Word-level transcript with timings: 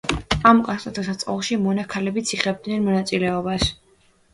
ამ 0.51 0.63
უკანასკნელ 0.63 0.95
დღესასწაულში 0.95 1.59
მონა 1.67 1.85
ქალებიც 1.95 2.35
იღებდნენ 2.41 2.87
მონაწილეობას. 2.93 3.73